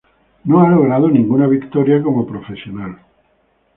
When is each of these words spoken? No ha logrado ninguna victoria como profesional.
No 0.45 0.63
ha 0.65 0.69
logrado 0.71 1.09
ninguna 1.11 1.45
victoria 1.45 2.01
como 2.01 2.25
profesional. 2.25 2.97